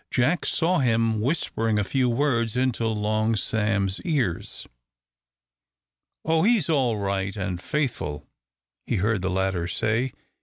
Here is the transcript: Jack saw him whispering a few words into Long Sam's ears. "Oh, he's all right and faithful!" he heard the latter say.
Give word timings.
Jack 0.09 0.47
saw 0.47 0.79
him 0.79 1.21
whispering 1.21 1.77
a 1.77 1.83
few 1.83 2.09
words 2.09 2.57
into 2.57 2.87
Long 2.87 3.35
Sam's 3.35 4.01
ears. 4.01 4.65
"Oh, 6.25 6.41
he's 6.41 6.71
all 6.71 6.97
right 6.97 7.35
and 7.35 7.61
faithful!" 7.61 8.25
he 8.87 8.95
heard 8.95 9.21
the 9.21 9.29
latter 9.29 9.67
say. 9.67 10.13